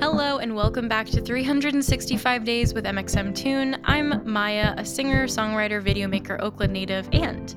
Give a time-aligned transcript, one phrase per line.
[0.00, 3.80] Hello and welcome back to 365 Days with mxmtoon.
[3.82, 7.56] I'm Maya, a singer, songwriter, videomaker, Oakland native, and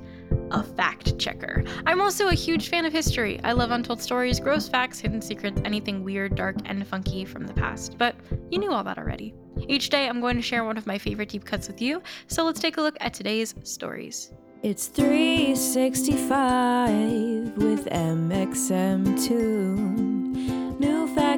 [0.49, 1.63] a fact checker.
[1.85, 3.40] I'm also a huge fan of history.
[3.44, 7.54] I love untold stories, gross facts, hidden secrets, anything weird, dark, and funky from the
[7.54, 7.99] past.
[7.99, 8.16] But
[8.49, 9.35] you knew all that already.
[9.68, 12.44] Each day, I'm going to share one of my favorite deep cuts with you, so
[12.44, 14.32] let's take a look at today's stories.
[14.63, 19.91] It's 365 with mxmtoon.
[19.91, 20.10] New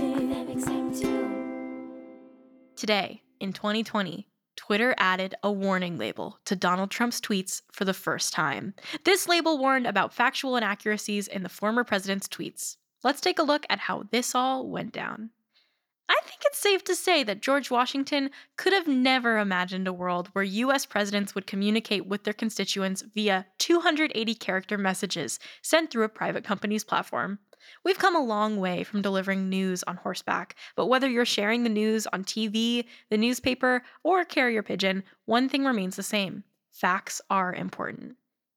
[2.76, 8.34] Today, in 2020, Twitter added a warning label to Donald Trump's tweets for the first
[8.34, 8.74] time.
[9.06, 12.76] This label warned about factual inaccuracies in the former president's tweets.
[13.04, 15.30] Let's take a look at how this all went down.
[16.10, 20.30] I think it's safe to say that George Washington could have never imagined a world
[20.34, 26.10] where US presidents would communicate with their constituents via 280 character messages sent through a
[26.10, 27.40] private company's platform.
[27.84, 31.70] We've come a long way from delivering news on horseback, but whether you're sharing the
[31.70, 37.54] news on TV, the newspaper, or carrier pigeon, one thing remains the same facts are
[37.54, 38.16] important.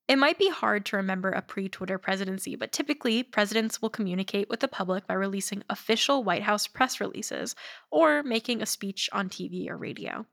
[0.09, 4.49] It might be hard to remember a pre Twitter presidency, but typically, presidents will communicate
[4.49, 7.57] with the public by releasing official White House press releases
[7.91, 10.25] or making a speech on TV or radio.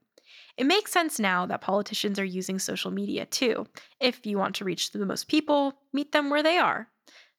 [0.56, 3.66] It makes sense now that politicians are using social media too.
[3.98, 6.88] If you want to reach the most people, meet them where they are.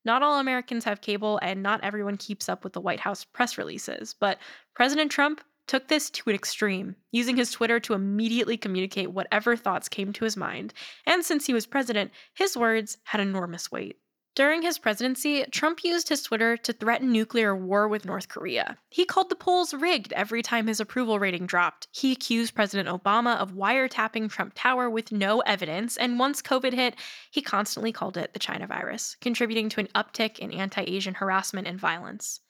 [0.03, 3.57] Not all Americans have cable, and not everyone keeps up with the White House press
[3.57, 4.39] releases, but
[4.75, 9.89] President Trump took this to an extreme, using his Twitter to immediately communicate whatever thoughts
[9.89, 10.73] came to his mind.
[11.05, 13.97] And since he was president, his words had enormous weight.
[14.35, 18.77] During his presidency, Trump used his Twitter to threaten nuclear war with North Korea.
[18.89, 21.87] He called the polls rigged every time his approval rating dropped.
[21.93, 26.95] He accused President Obama of wiretapping Trump Tower with no evidence, and once COVID hit,
[27.31, 31.65] he constantly called it the China virus, contributing to an uptick in anti Asian harassment
[31.65, 32.41] and violence.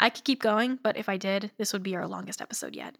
[0.00, 2.96] I could keep going, but if I did, this would be our longest episode yet.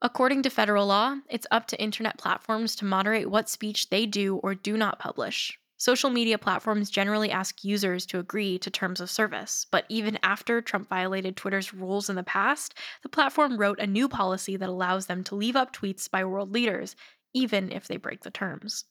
[0.00, 4.36] According to federal law, it's up to internet platforms to moderate what speech they do
[4.36, 5.58] or do not publish.
[5.76, 10.62] Social media platforms generally ask users to agree to terms of service, but even after
[10.62, 15.06] Trump violated Twitter's rules in the past, the platform wrote a new policy that allows
[15.06, 16.96] them to leave up tweets by world leaders,
[17.34, 18.86] even if they break the terms.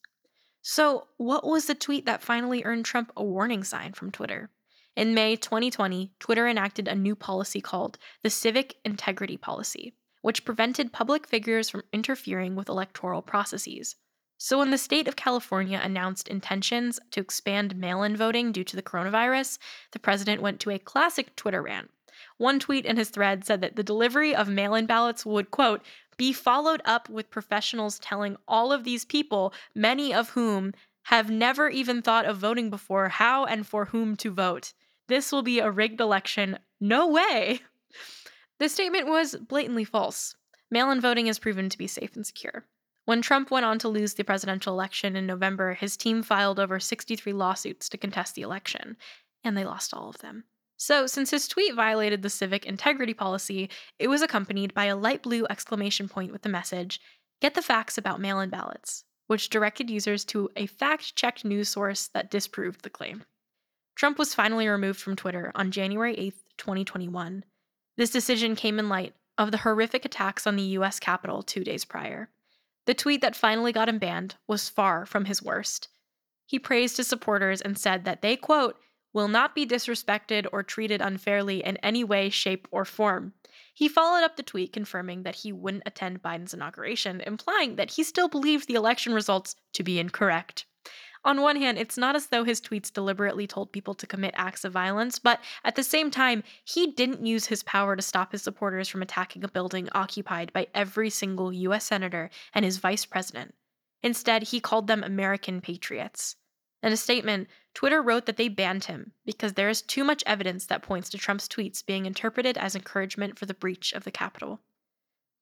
[0.62, 4.50] So, what was the tweet that finally earned Trump a warning sign from Twitter?
[4.96, 10.94] In May 2020, Twitter enacted a new policy called the Civic Integrity Policy, which prevented
[10.94, 13.96] public figures from interfering with electoral processes.
[14.38, 18.76] So, when the state of California announced intentions to expand mail in voting due to
[18.76, 19.58] the coronavirus,
[19.94, 21.90] the president went to a classic Twitter rant.
[22.38, 25.82] One tweet in his thread said that the delivery of mail in ballots would, quote,
[26.18, 30.74] be followed up with professionals telling all of these people, many of whom
[31.04, 34.74] have never even thought of voting before, how and for whom to vote.
[35.08, 36.60] This will be a rigged election.
[36.80, 37.60] No way.
[38.60, 40.36] This statement was blatantly false.
[40.72, 42.66] Mail in voting is proven to be safe and secure.
[43.06, 46.80] When Trump went on to lose the presidential election in November, his team filed over
[46.80, 48.96] 63 lawsuits to contest the election,
[49.44, 50.46] and they lost all of them.
[50.78, 55.22] So, since his tweet violated the civic integrity policy, it was accompanied by a light
[55.22, 57.00] blue exclamation point with the message,
[57.42, 61.68] Get the facts about mail in ballots, which directed users to a fact checked news
[61.68, 63.24] source that disproved the claim.
[63.96, 67.44] Trump was finally removed from Twitter on January 8, 2021.
[67.98, 71.84] This decision came in light of the horrific attacks on the US Capitol two days
[71.84, 72.30] prior.
[72.86, 75.88] The tweet that finally got him banned was far from his worst.
[76.46, 78.78] He praised his supporters and said that they, quote,
[79.14, 83.34] will not be disrespected or treated unfairly in any way, shape, or form.
[83.74, 88.04] He followed up the tweet confirming that he wouldn't attend Biden's inauguration, implying that he
[88.04, 90.66] still believed the election results to be incorrect.
[91.26, 94.66] On one hand, it's not as though his tweets deliberately told people to commit acts
[94.66, 98.42] of violence, but at the same time, he didn't use his power to stop his
[98.42, 103.56] supporters from attacking a building occupied by every single US senator and his vice president.
[104.02, 106.36] Instead, he called them American patriots.
[106.84, 110.66] In a statement, Twitter wrote that they banned him because there is too much evidence
[110.66, 114.60] that points to Trump's tweets being interpreted as encouragement for the breach of the Capitol.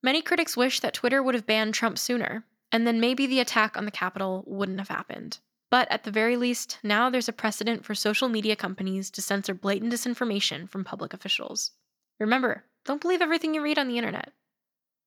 [0.03, 3.75] Many critics wish that Twitter would have banned Trump sooner, and then maybe the attack
[3.75, 5.39] on the Capitol wouldn't have happened.
[5.71, 9.55] But at the very least, now there's a precedent for social media companies to censor
[9.55, 11.71] blatant disinformation from public officials.
[12.19, 14.31] Remember, don't believe everything you read on the internet.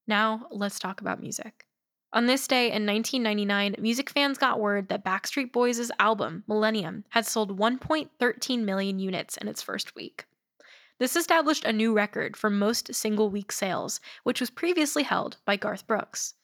[0.09, 1.65] Now, let's talk about music.
[2.15, 7.27] On this day in 1999, music fans got word that Backstreet Boys' album, Millennium, had
[7.27, 10.25] sold 1.13 million units in its first week.
[11.01, 15.57] This established a new record for most single week sales, which was previously held by
[15.57, 16.35] Garth Brooks.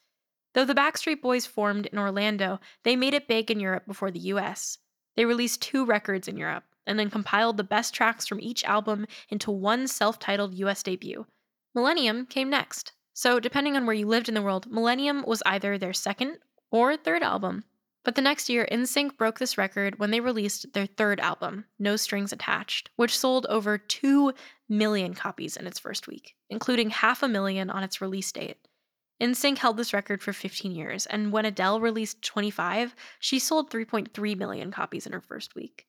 [0.55, 4.19] Though the Backstreet Boys formed in Orlando, they made it big in Europe before the
[4.34, 4.78] US.
[5.14, 9.06] They released two records in Europe and then compiled the best tracks from each album
[9.28, 11.26] into one self titled US debut.
[11.76, 15.76] Millennium came next, so depending on where you lived in the world, Millennium was either
[15.76, 16.38] their second
[16.70, 17.64] or third album.
[18.02, 21.96] But the next year, NSYNC broke this record when they released their third album, No
[21.96, 24.32] Strings Attached, which sold over 2
[24.70, 28.56] million copies in its first week, including half a million on its release date.
[29.20, 34.38] NSYNC held this record for 15 years, and when Adele released 25, she sold 3.3
[34.38, 35.84] million copies in her first week.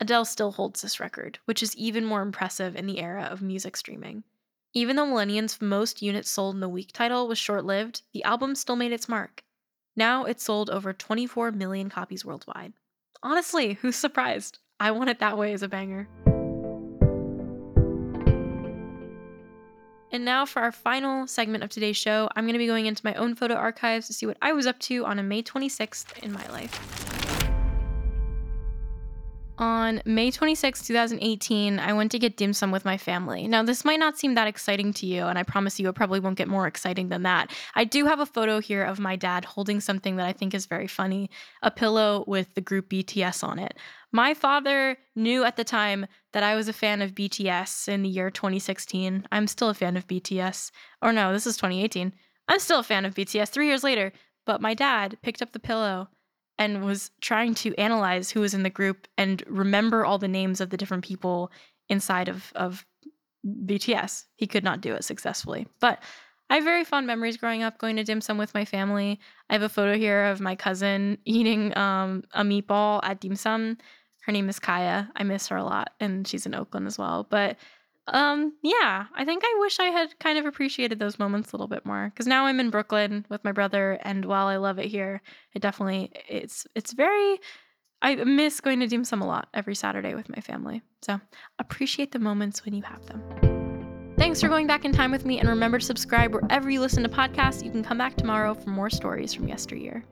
[0.00, 3.76] Adele still holds this record, which is even more impressive in the era of music
[3.76, 4.24] streaming.
[4.76, 8.56] Even though Millennium's most units sold in the week title was short lived, the album
[8.56, 9.44] still made its mark.
[9.94, 12.72] Now it's sold over 24 million copies worldwide.
[13.22, 14.58] Honestly, who's surprised?
[14.80, 16.08] I want it that way as a banger.
[20.10, 23.06] And now for our final segment of today's show, I'm going to be going into
[23.06, 26.18] my own photo archives to see what I was up to on a May 26th
[26.24, 27.03] in my life.
[29.56, 33.46] On May 26, 2018, I went to get dim sum with my family.
[33.46, 36.18] Now, this might not seem that exciting to you, and I promise you it probably
[36.18, 37.52] won't get more exciting than that.
[37.76, 40.66] I do have a photo here of my dad holding something that I think is
[40.66, 41.30] very funny
[41.62, 43.76] a pillow with the group BTS on it.
[44.10, 48.08] My father knew at the time that I was a fan of BTS in the
[48.08, 49.28] year 2016.
[49.30, 50.72] I'm still a fan of BTS.
[51.00, 52.12] Or no, this is 2018.
[52.48, 54.12] I'm still a fan of BTS three years later.
[54.46, 56.08] But my dad picked up the pillow
[56.58, 60.60] and was trying to analyze who was in the group and remember all the names
[60.60, 61.50] of the different people
[61.88, 62.86] inside of, of
[63.44, 64.24] BTS.
[64.36, 65.66] He could not do it successfully.
[65.80, 66.02] But
[66.50, 69.18] I have very fond memories growing up, going to dim sum with my family.
[69.48, 73.78] I have a photo here of my cousin eating um, a meatball at dim sum.
[74.22, 75.10] Her name is Kaya.
[75.16, 77.26] I miss her a lot, and she's in Oakland as well.
[77.28, 77.56] But
[78.08, 81.68] um, yeah, I think I wish I had kind of appreciated those moments a little
[81.68, 84.84] bit more because now I'm in Brooklyn with my brother, and while I love it
[84.86, 85.22] here,
[85.54, 87.40] it definitely it's it's very.
[88.02, 90.82] I miss going to dim sum a lot every Saturday with my family.
[91.00, 91.18] So
[91.58, 93.22] appreciate the moments when you have them.
[94.18, 97.02] Thanks for going back in time with me, and remember to subscribe wherever you listen
[97.04, 97.64] to podcasts.
[97.64, 100.04] You can come back tomorrow for more stories from yesteryear.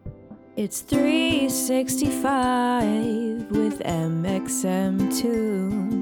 [0.56, 6.01] It's 365 with mxmtoon